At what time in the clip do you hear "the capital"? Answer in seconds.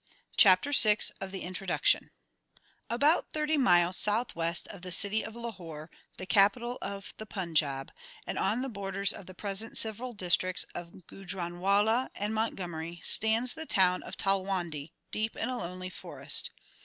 6.17-6.79